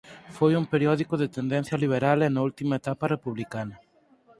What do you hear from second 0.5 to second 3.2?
un periódico de tendencia liberal e na última etapa